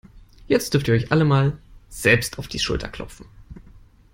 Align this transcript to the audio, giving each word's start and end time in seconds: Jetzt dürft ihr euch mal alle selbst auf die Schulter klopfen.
Jetzt 0.47 0.73
dürft 0.73 0.87
ihr 0.87 0.95
euch 0.95 1.07
mal 1.11 1.19
alle 1.19 1.57
selbst 1.89 2.39
auf 2.39 2.47
die 2.47 2.57
Schulter 2.57 2.87
klopfen. 2.87 3.27